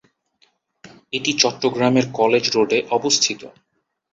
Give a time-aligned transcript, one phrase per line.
[1.13, 3.41] এটি চট্টগ্রামের "কলেজ রোডে" অবস্থিত।